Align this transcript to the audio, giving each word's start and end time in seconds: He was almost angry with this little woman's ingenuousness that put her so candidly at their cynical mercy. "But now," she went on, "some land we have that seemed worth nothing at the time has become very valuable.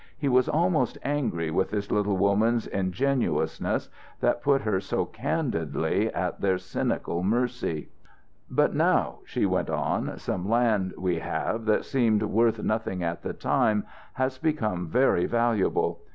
He 0.17 0.27
was 0.29 0.49
almost 0.49 0.97
angry 1.03 1.51
with 1.51 1.69
this 1.69 1.91
little 1.91 2.17
woman's 2.17 2.65
ingenuousness 2.65 3.87
that 4.19 4.41
put 4.41 4.61
her 4.63 4.79
so 4.79 5.05
candidly 5.05 6.11
at 6.11 6.41
their 6.41 6.57
cynical 6.57 7.21
mercy. 7.21 7.89
"But 8.49 8.73
now," 8.73 9.19
she 9.25 9.45
went 9.45 9.69
on, 9.69 10.17
"some 10.17 10.49
land 10.49 10.95
we 10.97 11.19
have 11.19 11.65
that 11.65 11.85
seemed 11.85 12.23
worth 12.23 12.63
nothing 12.63 13.03
at 13.03 13.21
the 13.21 13.33
time 13.33 13.85
has 14.13 14.39
become 14.39 14.87
very 14.87 15.27
valuable. 15.27 16.01